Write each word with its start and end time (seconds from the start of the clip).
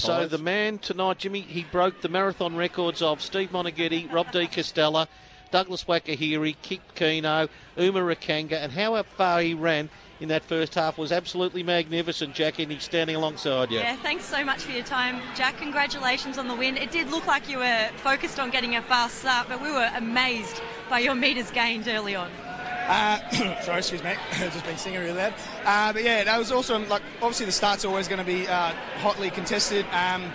So 0.00 0.26
the 0.26 0.38
man 0.38 0.78
tonight, 0.78 1.18
Jimmy, 1.18 1.42
he 1.42 1.64
broke 1.64 2.00
the 2.00 2.08
marathon 2.08 2.56
records 2.56 3.02
of 3.02 3.20
Steve 3.20 3.50
Moneghetti, 3.50 4.10
Rob 4.10 4.32
de 4.32 4.46
Castella, 4.46 5.06
Douglas 5.50 5.84
Wakiihuri, 5.84 6.56
Kip 6.62 6.80
Keino, 6.94 7.50
Uma 7.76 8.00
Rakanga, 8.00 8.54
and 8.54 8.72
how 8.72 9.02
far 9.02 9.42
he 9.42 9.52
ran 9.52 9.90
in 10.18 10.28
that 10.28 10.42
first 10.42 10.74
half 10.74 10.96
was 10.96 11.12
absolutely 11.12 11.62
magnificent, 11.62 12.34
Jack, 12.34 12.58
and 12.58 12.72
he's 12.72 12.82
standing 12.82 13.16
alongside 13.16 13.70
you. 13.70 13.78
Yeah, 13.78 13.96
thanks 13.96 14.24
so 14.24 14.42
much 14.42 14.62
for 14.62 14.72
your 14.72 14.84
time, 14.84 15.20
Jack. 15.34 15.58
Congratulations 15.58 16.38
on 16.38 16.48
the 16.48 16.54
win. 16.54 16.78
It 16.78 16.90
did 16.90 17.10
look 17.10 17.26
like 17.26 17.48
you 17.48 17.58
were 17.58 17.90
focused 17.96 18.40
on 18.40 18.50
getting 18.50 18.76
a 18.76 18.82
fast 18.82 19.18
start, 19.18 19.48
but 19.48 19.60
we 19.62 19.70
were 19.70 19.90
amazed 19.96 20.62
by 20.88 21.00
your 21.00 21.14
metres 21.14 21.50
gained 21.50 21.88
early 21.88 22.14
on. 22.14 22.30
Uh, 22.86 23.18
sorry, 23.62 23.78
excuse 23.78 24.02
me, 24.02 24.14
just 24.32 24.64
been 24.64 24.76
singing 24.76 25.00
really 25.00 25.12
loud. 25.12 25.34
Uh, 25.64 25.92
but 25.92 26.02
yeah, 26.02 26.24
that 26.24 26.38
was 26.38 26.52
awesome. 26.52 26.88
Like 26.88 27.02
obviously 27.16 27.46
the 27.46 27.52
start's 27.52 27.84
always 27.84 28.08
going 28.08 28.18
to 28.18 28.24
be 28.24 28.46
uh, 28.48 28.72
hotly 28.98 29.30
contested. 29.30 29.86
Um, 29.92 30.32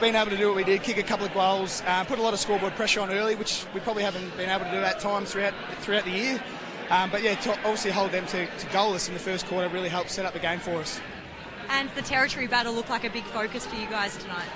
being 0.00 0.14
able 0.14 0.30
to 0.30 0.36
do 0.36 0.46
what 0.46 0.56
we 0.56 0.64
did, 0.64 0.82
kick 0.82 0.96
a 0.98 1.02
couple 1.02 1.26
of 1.26 1.34
goals, 1.34 1.82
uh, 1.86 2.04
put 2.04 2.18
a 2.18 2.22
lot 2.22 2.32
of 2.32 2.38
scoreboard 2.38 2.74
pressure 2.76 3.00
on 3.00 3.10
early, 3.10 3.34
which 3.34 3.66
we 3.74 3.80
probably 3.80 4.04
haven't 4.04 4.36
been 4.36 4.48
able 4.48 4.64
to 4.64 4.70
do 4.70 4.76
at 4.76 5.00
times 5.00 5.32
throughout 5.32 5.54
throughout 5.80 6.04
the 6.04 6.10
year. 6.10 6.42
Um, 6.90 7.10
but 7.10 7.22
yeah, 7.22 7.34
to 7.34 7.50
obviously 7.58 7.90
hold 7.90 8.12
them 8.12 8.26
to, 8.26 8.46
to 8.46 8.66
goalless 8.68 9.08
in 9.08 9.14
the 9.14 9.20
first 9.20 9.46
quarter 9.46 9.68
really 9.68 9.88
helped 9.88 10.10
set 10.10 10.24
up 10.24 10.32
the 10.32 10.38
game 10.38 10.58
for 10.58 10.76
us. 10.76 11.00
And 11.68 11.90
the 11.90 12.02
territory 12.02 12.46
battle 12.46 12.72
looked 12.72 12.90
like 12.90 13.04
a 13.04 13.10
big 13.10 13.24
focus 13.24 13.66
for 13.66 13.76
you 13.76 13.86
guys 13.86 14.16
tonight. 14.16 14.48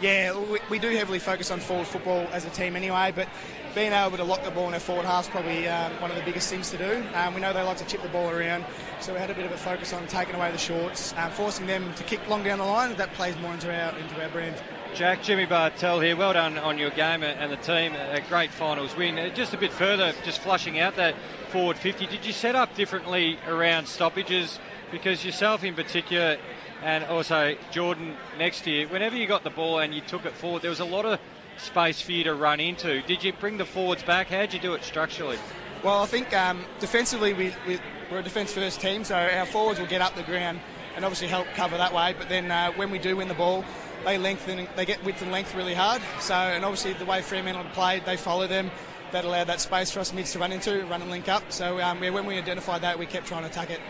Yeah, 0.00 0.36
we, 0.38 0.58
we 0.68 0.78
do 0.78 0.88
heavily 0.88 1.18
focus 1.18 1.50
on 1.50 1.60
forward 1.60 1.86
football 1.86 2.26
as 2.32 2.44
a 2.44 2.50
team 2.50 2.74
anyway, 2.74 3.12
but 3.14 3.28
being 3.74 3.92
able 3.92 4.16
to 4.16 4.24
lock 4.24 4.42
the 4.44 4.50
ball 4.50 4.68
in 4.68 4.74
our 4.74 4.80
forward 4.80 5.06
half 5.06 5.24
is 5.24 5.30
probably 5.30 5.68
um, 5.68 5.92
one 6.00 6.10
of 6.10 6.16
the 6.16 6.22
biggest 6.24 6.50
things 6.50 6.70
to 6.70 6.76
do. 6.78 7.04
Um, 7.14 7.34
we 7.34 7.40
know 7.40 7.52
they 7.52 7.62
like 7.62 7.78
to 7.78 7.86
chip 7.86 8.02
the 8.02 8.08
ball 8.08 8.28
around, 8.28 8.64
so 9.00 9.12
we 9.14 9.20
had 9.20 9.30
a 9.30 9.34
bit 9.34 9.46
of 9.46 9.52
a 9.52 9.56
focus 9.56 9.92
on 9.92 10.06
taking 10.08 10.34
away 10.34 10.50
the 10.50 10.58
shorts, 10.58 11.14
um, 11.16 11.30
forcing 11.30 11.66
them 11.66 11.94
to 11.94 12.02
kick 12.04 12.26
long 12.28 12.42
down 12.42 12.58
the 12.58 12.64
line. 12.64 12.94
That 12.96 13.12
plays 13.14 13.36
more 13.38 13.54
into 13.54 13.68
our 13.72 13.96
into 13.96 14.20
our 14.22 14.28
brand. 14.28 14.56
Jack, 14.94 15.22
Jimmy 15.22 15.46
Bartel 15.46 16.00
here. 16.00 16.16
Well 16.16 16.34
done 16.34 16.58
on 16.58 16.76
your 16.76 16.90
game 16.90 17.22
and 17.22 17.50
the 17.50 17.56
team. 17.56 17.94
A 17.94 18.20
great 18.28 18.50
finals 18.50 18.94
win. 18.94 19.18
Uh, 19.18 19.30
Just 19.30 19.54
a 19.54 19.56
bit 19.56 19.72
further, 19.72 20.12
just 20.22 20.42
flushing 20.42 20.78
out 20.78 20.96
that 20.96 21.14
forward 21.48 21.78
50. 21.78 22.06
Did 22.06 22.26
you 22.26 22.32
set 22.34 22.54
up 22.54 22.74
differently 22.74 23.38
around 23.46 23.86
stoppages? 23.88 24.58
Because 24.90 25.24
yourself 25.24 25.64
in 25.64 25.74
particular, 25.74 26.36
and 26.82 27.04
also 27.04 27.56
Jordan 27.70 28.16
next 28.38 28.64
to 28.64 28.70
you, 28.70 28.88
whenever 28.88 29.16
you 29.16 29.26
got 29.26 29.44
the 29.44 29.50
ball 29.50 29.78
and 29.78 29.94
you 29.94 30.00
took 30.00 30.24
it 30.24 30.34
forward, 30.34 30.62
there 30.62 30.70
was 30.70 30.80
a 30.80 30.84
lot 30.84 31.04
of 31.04 31.20
space 31.58 32.00
for 32.00 32.12
you 32.12 32.24
to 32.24 32.34
run 32.34 32.60
into. 32.60 33.02
Did 33.02 33.22
you 33.22 33.32
bring 33.32 33.58
the 33.58 33.64
forwards 33.64 34.02
back? 34.02 34.28
How'd 34.28 34.52
you 34.52 34.60
do 34.60 34.74
it 34.74 34.82
structurally? 34.82 35.38
Well, 35.84 36.02
I 36.02 36.06
think 36.06 36.32
um, 36.32 36.64
defensively 36.80 37.32
we, 37.32 37.52
we, 37.66 37.78
we're 38.10 38.18
a 38.18 38.22
defence 38.22 38.52
first 38.52 38.80
team, 38.80 39.04
so 39.04 39.16
our 39.16 39.46
forwards 39.46 39.80
will 39.80 39.86
get 39.86 40.00
up 40.00 40.14
the 40.14 40.22
ground 40.22 40.60
and 40.94 41.04
obviously 41.04 41.28
help 41.28 41.46
cover 41.54 41.76
that 41.76 41.92
way. 41.92 42.14
But 42.16 42.28
then 42.28 42.50
uh, 42.50 42.72
when 42.72 42.90
we 42.90 42.98
do 42.98 43.16
win 43.16 43.28
the 43.28 43.34
ball, 43.34 43.64
they 44.04 44.18
lengthen, 44.18 44.66
they 44.76 44.84
get 44.84 45.04
width 45.04 45.22
and 45.22 45.30
length 45.30 45.54
really 45.54 45.74
hard. 45.74 46.02
So, 46.20 46.34
and 46.34 46.64
obviously 46.64 46.92
the 46.94 47.04
way 47.04 47.22
Fremantle 47.22 47.64
played, 47.72 48.04
they 48.04 48.16
follow 48.16 48.46
them. 48.46 48.70
That 49.12 49.26
allowed 49.26 49.48
that 49.48 49.60
space 49.60 49.90
for 49.90 50.00
us 50.00 50.10
mids 50.14 50.32
to 50.32 50.38
run 50.38 50.52
into, 50.52 50.86
run 50.86 51.02
and 51.02 51.10
link 51.10 51.28
up. 51.28 51.52
So 51.52 51.78
um, 51.80 52.02
yeah, 52.02 52.10
when 52.10 52.24
we 52.24 52.38
identified 52.38 52.80
that, 52.80 52.98
we 52.98 53.04
kept 53.04 53.26
trying 53.26 53.42
to 53.42 53.48
attack 53.48 53.70
it. 53.70 53.80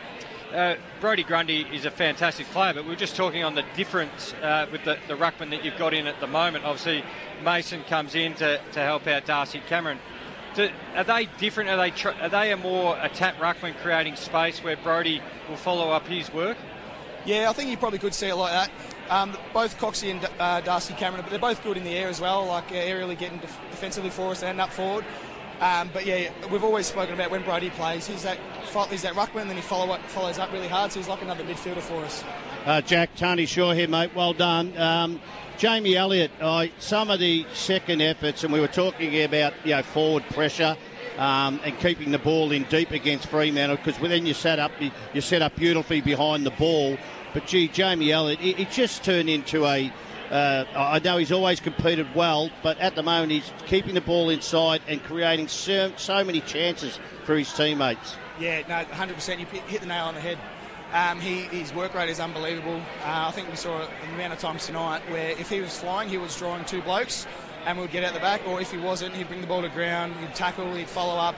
Uh, 0.52 0.76
Brodie 1.00 1.22
Grundy 1.22 1.62
is 1.72 1.86
a 1.86 1.90
fantastic 1.90 2.46
player, 2.48 2.74
but 2.74 2.84
we 2.84 2.92
are 2.92 2.96
just 2.96 3.16
talking 3.16 3.42
on 3.42 3.54
the 3.54 3.64
difference 3.74 4.34
uh, 4.42 4.66
with 4.70 4.84
the, 4.84 4.98
the 5.08 5.14
ruckman 5.14 5.48
that 5.48 5.64
you've 5.64 5.78
got 5.78 5.94
in 5.94 6.06
at 6.06 6.20
the 6.20 6.26
moment. 6.26 6.66
Obviously, 6.66 7.02
Mason 7.42 7.82
comes 7.84 8.14
in 8.14 8.34
to, 8.34 8.60
to 8.72 8.80
help 8.80 9.06
out 9.06 9.24
Darcy 9.24 9.62
Cameron. 9.66 9.98
Do, 10.54 10.68
are 10.94 11.04
they 11.04 11.26
different? 11.38 11.70
Are 11.70 11.78
they 11.78 11.90
tr- 11.90 12.10
are 12.20 12.28
they 12.28 12.52
a 12.52 12.58
more 12.58 12.98
a 13.00 13.08
tap 13.08 13.36
ruckman 13.36 13.74
creating 13.78 14.16
space 14.16 14.62
where 14.62 14.76
Brody 14.76 15.22
will 15.48 15.56
follow 15.56 15.88
up 15.88 16.06
his 16.06 16.30
work? 16.30 16.58
Yeah, 17.24 17.48
I 17.48 17.54
think 17.54 17.70
you 17.70 17.78
probably 17.78 17.98
could 17.98 18.12
see 18.12 18.26
it 18.26 18.34
like 18.34 18.52
that. 18.52 18.70
Um, 19.08 19.34
both 19.54 19.78
Coxie 19.78 20.10
and 20.10 20.28
uh, 20.38 20.60
Darcy 20.60 20.92
Cameron, 20.92 21.22
but 21.22 21.30
they're 21.30 21.38
both 21.38 21.62
good 21.62 21.78
in 21.78 21.84
the 21.84 21.96
air 21.96 22.08
as 22.08 22.20
well, 22.20 22.44
like 22.44 22.70
uh, 22.70 22.74
aerially 22.74 23.16
getting 23.16 23.38
def- 23.38 23.58
defensively 23.70 24.10
for 24.10 24.32
us 24.32 24.42
and 24.42 24.60
up 24.60 24.70
forward. 24.70 25.06
Um, 25.62 25.90
but 25.92 26.04
yeah, 26.04 26.28
we've 26.50 26.64
always 26.64 26.86
spoken 26.86 27.14
about 27.14 27.30
when 27.30 27.44
Brodie 27.44 27.70
plays, 27.70 28.04
he's 28.08 28.24
that 28.24 28.36
he's 28.90 29.02
that 29.02 29.14
ruckman, 29.14 29.42
and 29.42 29.50
then 29.50 29.56
he 29.56 29.62
follow 29.62 29.96
follows 30.08 30.36
up 30.36 30.52
really 30.52 30.66
hard, 30.66 30.90
so 30.90 30.98
he's 30.98 31.08
like 31.08 31.22
another 31.22 31.44
midfielder 31.44 31.80
for 31.80 32.04
us. 32.04 32.24
Uh, 32.66 32.80
Jack, 32.80 33.14
Tony 33.14 33.46
Shaw 33.46 33.72
here, 33.72 33.86
mate. 33.86 34.10
Well 34.12 34.32
done. 34.32 34.76
Um, 34.76 35.20
Jamie 35.58 35.94
Elliott, 35.94 36.32
some 36.80 37.10
of 37.10 37.20
the 37.20 37.46
second 37.52 38.02
efforts, 38.02 38.42
and 38.42 38.52
we 38.52 38.58
were 38.58 38.66
talking 38.66 39.22
about 39.22 39.54
you 39.64 39.70
know 39.70 39.84
forward 39.84 40.24
pressure 40.30 40.76
um, 41.16 41.60
and 41.64 41.78
keeping 41.78 42.10
the 42.10 42.18
ball 42.18 42.50
in 42.50 42.64
deep 42.64 42.90
against 42.90 43.26
Fremantle 43.26 43.76
because 43.76 43.96
then 43.98 44.26
you 44.26 44.34
set 44.34 44.58
up 44.58 44.72
you, 44.80 44.90
you 45.14 45.20
set 45.20 45.42
up 45.42 45.54
beautifully 45.54 46.00
behind 46.00 46.44
the 46.44 46.50
ball. 46.50 46.98
But 47.32 47.46
gee, 47.46 47.68
Jamie 47.68 48.10
Elliott, 48.10 48.40
it, 48.40 48.58
it 48.58 48.70
just 48.72 49.04
turned 49.04 49.30
into 49.30 49.64
a. 49.64 49.92
Uh, 50.32 50.64
I 50.74 50.98
know 51.00 51.18
he's 51.18 51.30
always 51.30 51.60
competed 51.60 52.14
well, 52.14 52.50
but 52.62 52.78
at 52.78 52.94
the 52.94 53.02
moment 53.02 53.32
he's 53.32 53.52
keeping 53.66 53.92
the 53.92 54.00
ball 54.00 54.30
inside 54.30 54.80
and 54.88 55.02
creating 55.04 55.48
so, 55.48 55.92
so 55.98 56.24
many 56.24 56.40
chances 56.40 56.98
for 57.24 57.36
his 57.36 57.52
teammates. 57.52 58.16
Yeah, 58.40 58.62
no, 58.66 58.82
100%. 58.84 59.38
You 59.38 59.44
hit 59.44 59.82
the 59.82 59.86
nail 59.86 60.06
on 60.06 60.14
the 60.14 60.20
head. 60.20 60.38
Um, 60.94 61.20
he, 61.20 61.42
his 61.42 61.74
work 61.74 61.94
rate 61.94 62.08
is 62.08 62.18
unbelievable. 62.18 62.80
Uh, 63.04 63.26
I 63.28 63.30
think 63.32 63.50
we 63.50 63.56
saw 63.56 63.82
an 63.82 64.14
amount 64.14 64.32
of 64.32 64.38
times 64.38 64.64
tonight 64.64 65.02
where 65.10 65.32
if 65.32 65.50
he 65.50 65.60
was 65.60 65.78
flying, 65.78 66.08
he 66.08 66.16
was 66.16 66.34
drawing 66.34 66.64
two 66.64 66.80
blokes 66.80 67.26
and 67.66 67.78
would 67.78 67.90
get 67.90 68.02
out 68.02 68.14
the 68.14 68.20
back, 68.20 68.40
or 68.46 68.58
if 68.60 68.72
he 68.72 68.78
wasn't, 68.78 69.14
he'd 69.14 69.28
bring 69.28 69.42
the 69.42 69.46
ball 69.46 69.60
to 69.60 69.68
ground, 69.68 70.14
he'd 70.16 70.34
tackle, 70.34 70.74
he'd 70.74 70.88
follow 70.88 71.14
up, 71.14 71.36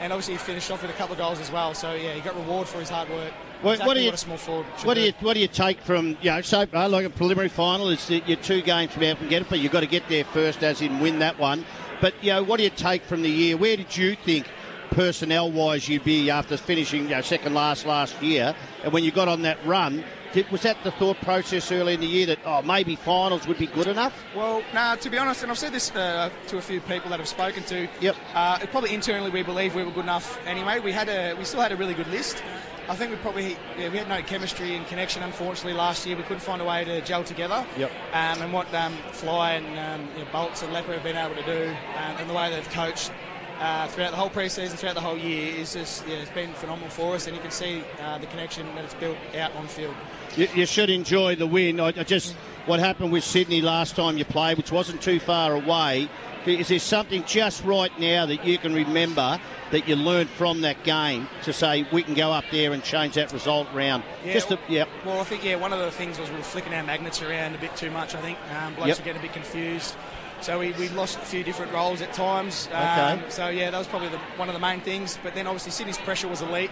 and 0.00 0.12
obviously 0.12 0.34
he 0.34 0.38
finished 0.38 0.70
off 0.70 0.82
with 0.82 0.90
a 0.90 0.94
couple 0.94 1.12
of 1.12 1.18
goals 1.18 1.40
as 1.40 1.50
well. 1.50 1.74
So 1.74 1.94
yeah, 1.94 2.12
he 2.12 2.20
got 2.20 2.36
reward 2.36 2.68
for 2.68 2.78
his 2.78 2.88
hard 2.88 3.08
work. 3.10 3.32
What, 3.62 3.72
exactly 3.72 3.86
what 3.86 3.94
do 3.94 4.00
you, 4.00 4.06
what 4.08 4.14
a 4.14 4.18
small 4.18 4.36
forward 4.36 4.66
what 4.84 4.94
do 4.94 5.00
do. 5.00 5.06
you 5.06 5.12
what 5.20 5.34
do 5.34 5.40
you 5.40 5.48
take 5.48 5.80
from 5.80 6.18
you 6.20 6.30
know 6.30 6.42
so 6.42 6.66
uh, 6.74 6.88
like 6.90 7.06
a 7.06 7.10
preliminary 7.10 7.48
final 7.48 7.88
is 7.88 8.06
that 8.08 8.28
you're 8.28 8.36
two 8.36 8.60
games 8.60 8.92
from 8.92 9.04
out 9.04 9.18
and 9.18 9.30
get 9.30 9.42
it, 9.42 9.48
but 9.48 9.60
you've 9.60 9.72
got 9.72 9.80
to 9.80 9.86
get 9.86 10.06
there 10.08 10.24
first, 10.24 10.62
as 10.62 10.82
in 10.82 11.00
win 11.00 11.20
that 11.20 11.38
one. 11.38 11.64
But 12.00 12.12
you 12.22 12.32
know, 12.32 12.42
what 12.42 12.58
do 12.58 12.64
you 12.64 12.70
take 12.70 13.02
from 13.02 13.22
the 13.22 13.30
year? 13.30 13.56
Where 13.56 13.76
did 13.76 13.96
you 13.96 14.14
think 14.16 14.46
personnel 14.90 15.50
wise 15.50 15.88
you'd 15.88 16.04
be 16.04 16.30
after 16.30 16.56
finishing 16.56 17.04
you 17.04 17.08
know, 17.16 17.20
second 17.22 17.54
last 17.54 17.86
last 17.86 18.20
year, 18.22 18.54
and 18.84 18.92
when 18.92 19.04
you 19.04 19.10
got 19.10 19.28
on 19.28 19.42
that 19.42 19.58
run? 19.66 20.04
Did, 20.36 20.50
was 20.50 20.60
that 20.64 20.76
the 20.84 20.90
thought 20.90 21.16
process 21.22 21.72
early 21.72 21.94
in 21.94 22.00
the 22.00 22.06
year 22.06 22.26
that 22.26 22.38
oh 22.44 22.60
maybe 22.60 22.94
finals 22.94 23.48
would 23.48 23.56
be 23.56 23.68
good 23.68 23.86
enough? 23.86 24.22
Well, 24.34 24.62
nah, 24.74 24.94
to 24.96 25.08
be 25.08 25.16
honest, 25.16 25.42
and 25.42 25.50
I've 25.50 25.56
said 25.56 25.72
this 25.72 25.90
uh, 25.92 26.28
to 26.48 26.58
a 26.58 26.60
few 26.60 26.82
people 26.82 27.08
that 27.08 27.20
I've 27.20 27.26
spoken 27.26 27.62
to. 27.62 27.88
Yep. 28.02 28.16
Uh, 28.34 28.58
probably 28.66 28.92
internally 28.92 29.30
we 29.30 29.42
believe 29.42 29.74
we 29.74 29.82
were 29.82 29.90
good 29.90 30.04
enough 30.04 30.38
anyway. 30.46 30.78
We 30.78 30.92
had 30.92 31.08
a, 31.08 31.32
we 31.38 31.44
still 31.44 31.62
had 31.62 31.72
a 31.72 31.76
really 31.76 31.94
good 31.94 32.08
list. 32.08 32.42
I 32.86 32.94
think 32.94 33.12
we 33.12 33.16
probably 33.16 33.56
yeah, 33.78 33.88
we 33.88 33.96
had 33.96 34.10
no 34.10 34.20
chemistry 34.20 34.76
and 34.76 34.86
connection. 34.88 35.22
Unfortunately, 35.22 35.72
last 35.72 36.04
year 36.04 36.18
we 36.18 36.22
couldn't 36.24 36.42
find 36.42 36.60
a 36.60 36.66
way 36.66 36.84
to 36.84 37.00
gel 37.00 37.24
together. 37.24 37.64
Yep. 37.78 37.90
Um, 38.12 38.42
and 38.42 38.52
what 38.52 38.74
um, 38.74 38.92
Fly 39.12 39.52
and 39.52 39.66
um, 39.78 40.06
you 40.18 40.22
know, 40.22 40.30
Bolts 40.32 40.62
and 40.62 40.70
Leper 40.70 40.92
have 40.92 41.02
been 41.02 41.16
able 41.16 41.34
to 41.36 41.46
do, 41.46 41.70
um, 41.96 42.16
and 42.18 42.28
the 42.28 42.34
way 42.34 42.50
they've 42.50 42.68
coached. 42.68 43.10
Uh, 43.58 43.88
throughout 43.88 44.10
the 44.10 44.16
whole 44.16 44.28
pre-season, 44.28 44.76
throughout 44.76 44.94
the 44.94 45.00
whole 45.00 45.16
year, 45.16 45.54
is 45.56 45.72
just 45.72 46.06
yeah, 46.06 46.16
it's 46.16 46.30
been 46.32 46.52
phenomenal 46.54 46.90
for 46.90 47.14
us, 47.14 47.26
and 47.26 47.34
you 47.34 47.40
can 47.40 47.50
see 47.50 47.82
uh, 48.02 48.18
the 48.18 48.26
connection 48.26 48.66
that 48.74 48.84
it's 48.84 48.92
built 48.94 49.16
out 49.34 49.54
on 49.56 49.66
field. 49.66 49.94
You, 50.36 50.46
you 50.54 50.66
should 50.66 50.90
enjoy 50.90 51.36
the 51.36 51.46
win. 51.46 51.80
I, 51.80 51.86
I 51.86 52.04
just 52.04 52.34
what 52.66 52.80
happened 52.80 53.12
with 53.12 53.24
Sydney 53.24 53.62
last 53.62 53.96
time 53.96 54.18
you 54.18 54.26
played, 54.26 54.58
which 54.58 54.70
wasn't 54.70 55.00
too 55.00 55.18
far 55.18 55.54
away. 55.54 56.08
Is 56.44 56.68
there 56.68 56.78
something 56.78 57.24
just 57.24 57.64
right 57.64 57.90
now 57.98 58.26
that 58.26 58.44
you 58.46 58.56
can 58.58 58.72
remember 58.74 59.40
that 59.72 59.88
you 59.88 59.96
learned 59.96 60.28
from 60.30 60.60
that 60.60 60.84
game 60.84 61.26
to 61.42 61.52
say 61.52 61.84
we 61.92 62.04
can 62.04 62.14
go 62.14 62.30
up 62.30 62.44
there 62.52 62.72
and 62.72 62.84
change 62.84 63.14
that 63.14 63.32
result 63.32 63.66
round? 63.72 64.04
Yeah, 64.24 64.34
Just 64.34 64.50
well, 64.50 64.58
to, 64.64 64.72
yep. 64.72 64.88
well, 65.04 65.18
I 65.20 65.24
think 65.24 65.42
yeah, 65.44 65.56
one 65.56 65.72
of 65.72 65.80
the 65.80 65.90
things 65.90 66.20
was 66.20 66.30
we 66.30 66.36
were 66.36 66.42
flicking 66.42 66.72
our 66.72 66.84
magnets 66.84 67.20
around 67.20 67.56
a 67.56 67.58
bit 67.58 67.74
too 67.74 67.90
much. 67.90 68.14
I 68.14 68.20
think 68.20 68.38
um, 68.54 68.74
blokes 68.74 68.88
Yep. 68.90 68.98
were 68.98 69.04
getting 69.06 69.18
a 69.18 69.22
bit 69.24 69.32
confused, 69.32 69.96
so 70.40 70.58
we, 70.58 70.72
we 70.72 70.88
lost 70.90 71.16
a 71.18 71.20
few 71.22 71.42
different 71.42 71.72
roles 71.72 72.00
at 72.02 72.12
times. 72.12 72.68
Um, 72.72 72.82
Okay. 73.18 73.30
So 73.30 73.48
yeah, 73.48 73.70
that 73.70 73.78
was 73.78 73.86
probably 73.86 74.08
the, 74.08 74.18
one 74.36 74.48
of 74.48 74.54
the 74.54 74.60
main 74.60 74.80
things. 74.80 75.18
But 75.22 75.34
then 75.34 75.46
obviously 75.46 75.72
Sydney's 75.72 75.98
pressure 75.98 76.28
was 76.28 76.42
elite, 76.42 76.70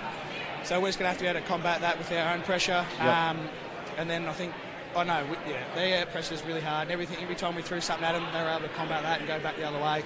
so 0.64 0.80
we're 0.80 0.88
just 0.88 0.98
going 0.98 1.06
to 1.06 1.10
have 1.10 1.18
to 1.18 1.24
be 1.24 1.28
able 1.28 1.40
to 1.40 1.46
combat 1.46 1.80
that 1.80 1.98
with 1.98 2.10
our 2.12 2.34
own 2.34 2.42
pressure. 2.42 2.84
Yep. 2.98 3.06
Um, 3.06 3.38
and 3.96 4.08
then 4.08 4.26
I 4.26 4.32
think. 4.32 4.52
Oh 4.96 5.02
no, 5.02 5.24
we, 5.28 5.36
yeah, 5.50 5.64
their 5.74 6.06
pressure 6.06 6.34
is 6.34 6.44
really 6.44 6.60
hard. 6.60 6.82
And 6.82 6.92
everything, 6.92 7.18
every 7.20 7.34
time 7.34 7.56
we 7.56 7.62
threw 7.62 7.80
something 7.80 8.04
at 8.06 8.12
them, 8.12 8.24
they 8.32 8.40
were 8.40 8.48
able 8.48 8.62
to 8.62 8.74
combat 8.74 9.02
that 9.02 9.18
and 9.18 9.26
go 9.26 9.40
back 9.40 9.56
the 9.56 9.66
other 9.66 9.80
way. 9.82 10.04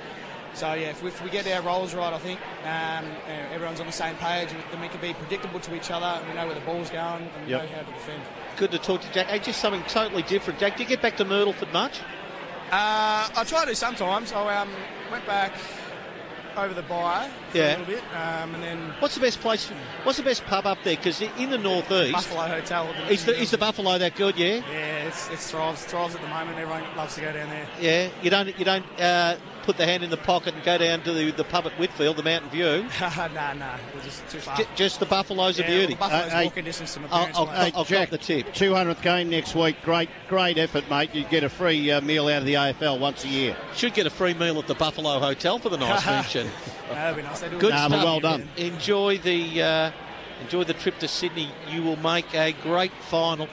So 0.55 0.73
yeah, 0.73 0.89
if 0.89 1.03
we, 1.03 1.11
if 1.11 1.23
we 1.23 1.29
get 1.29 1.47
our 1.47 1.61
roles 1.61 1.93
right, 1.95 2.11
I 2.11 2.17
think 2.17 2.41
um, 2.65 3.05
you 3.05 3.11
know, 3.11 3.49
everyone's 3.53 3.81
on 3.81 3.87
the 3.87 3.93
same 3.93 4.17
page, 4.17 4.49
then 4.73 4.81
we 4.81 4.89
can 4.89 4.99
be 5.03 5.13
predictable 5.13 5.61
to 5.61 5.77
each 5.77 5.91
other. 5.91 6.07
And 6.07 6.27
we 6.27 6.35
know 6.35 6.47
where 6.47 6.55
the 6.55 6.63
ball's 6.63 6.89
going 6.89 7.23
and 7.23 7.45
we 7.47 7.53
know 7.53 7.59
how 7.59 7.83
to 7.83 7.93
defend. 7.93 8.23
Good 8.57 8.71
to 8.71 8.79
talk 8.79 9.03
to 9.03 9.13
Jack. 9.13 9.27
Hey, 9.27 9.41
just 9.41 9.61
something 9.61 9.83
totally 9.89 10.23
different. 10.23 10.59
Jack, 10.59 10.79
do 10.79 10.85
you 10.85 10.89
get 10.89 11.03
back 11.03 11.19
to 11.19 11.25
Myrtleford 11.27 11.71
much? 11.75 12.01
Uh, 12.71 13.29
I 13.35 13.45
try 13.45 13.65
to 13.65 13.75
sometimes. 13.75 14.31
I 14.33 14.61
um, 14.61 14.69
went 15.11 15.25
back. 15.25 15.53
Over 16.59 16.75
the 16.75 16.83
Byre 16.83 17.31
for 17.51 17.57
Yeah. 17.59 17.69
a 17.69 17.79
little 17.79 17.85
bit, 17.87 18.03
um, 18.15 18.55
and 18.55 18.63
then 18.63 18.93
What's 18.99 19.15
the 19.15 19.21
best 19.21 19.41
place? 19.41 19.69
What's 20.03 20.19
the 20.19 20.25
best 20.25 20.45
pub 20.47 20.67
up 20.67 20.79
there? 20.85 20.97
Because 20.97 21.21
in 21.21 21.51
the 21.51 21.59
northeast, 21.59 22.13
Buffalo 22.13 22.43
Hotel. 22.49 22.89
is 23.09 23.25
the 23.25 23.39
is 23.41 23.51
the 23.53 23.59
Buffalo 23.59 23.97
that 23.99 24.15
good? 24.17 24.37
Yeah, 24.37 24.61
Yeah, 24.71 25.07
it's, 25.09 25.31
it's 25.31 25.51
thrives, 25.51 25.85
thrives 25.85 26.15
at 26.15 26.21
the 26.21 26.29
moment. 26.29 26.59
Everyone 26.59 26.83
loves 26.97 27.15
to 27.15 27.21
go 27.21 27.33
down 27.33 27.49
there. 27.49 27.67
yeah. 27.81 28.09
You 28.23 28.31
don't 28.31 28.59
you 28.59 28.65
don't 28.65 28.85
uh, 29.01 29.37
put 29.63 29.77
the 29.77 29.85
hand 29.87 30.03
in 30.03 30.09
the 30.11 30.17
pocket 30.17 30.55
and 30.55 30.65
go 30.65 30.79
down 30.79 31.03
to 31.03 31.13
the, 31.13 31.31
the 31.31 31.45
pub 31.45 31.67
at 31.67 31.73
Whitfield, 31.79 32.17
the 32.17 32.23
Mountain 32.23 32.51
View. 32.51 32.87
nah, 33.01 33.53
nah, 33.55 33.77
we're 33.95 34.03
just 34.03 34.27
too 34.31 34.39
far. 34.39 34.57
J- 34.57 34.65
just 34.75 34.99
the 34.99 35.07
Buffalo's 35.07 35.59
yeah, 35.59 35.67
a 35.67 35.69
beauty. 35.69 35.95
well, 36.01 36.09
Buffalo's 36.09 36.33
Uh, 36.33 36.37
hey, 36.37 36.45
walking 36.47 36.65
distance 36.65 36.95
to 36.95 37.01
my 37.01 37.09
I'll, 37.11 37.27
I'll. 37.35 37.49
I'll, 37.51 37.73
I'll 37.77 37.85
Jack, 37.85 38.11
the 38.11 38.19
tip. 38.19 38.47
200th 38.55 39.03
game 39.03 39.29
next 39.31 39.55
week. 39.55 39.77
Great, 39.83 40.09
great 40.29 40.57
effort, 40.59 40.89
mate. 40.89 41.15
You 41.15 41.25
get 41.25 41.45
a 41.45 41.49
free 41.51 41.91
uh, 41.91 42.01
meal 42.01 42.29
out 42.29 42.39
of 42.39 42.47
the 42.47 42.55
AFL 42.55 42.99
once 42.99 43.25
a 43.25 43.29
year. 43.29 43.57
Should 43.77 43.93
get 43.95 44.07
a 44.07 44.11
free 44.11 44.33
meal 44.35 44.59
at 44.59 44.67
the 44.67 44.75
Buffalo 44.75 45.19
Hotel 45.19 45.59
for 45.59 45.69
the 45.69 45.77
nice 45.77 46.05
mention. 46.07 46.48
That'd 46.91 47.17
be 47.17 47.23
nice. 47.23 47.41
They 47.41 47.49
do 47.49 47.59
Good 47.59 47.71
Nah, 47.71 47.89
stuff. 47.89 48.05
well 48.05 48.21
done. 48.21 48.49
Enjoy 48.57 49.19
the 49.19 49.63
uh, 49.63 49.91
enjoy 50.43 50.65
the 50.65 50.75
trip 50.75 50.99
to 51.01 51.09
Sydney. 51.09 51.51
You 51.69 51.83
will 51.83 51.97
make 51.97 52.35
a 52.35 52.53
great 52.63 52.93
final. 53.09 53.49